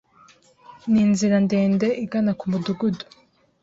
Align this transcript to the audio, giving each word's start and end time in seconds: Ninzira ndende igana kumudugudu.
Ninzira 0.91 1.35
ndende 1.45 1.87
igana 2.03 2.31
kumudugudu. 2.39 3.03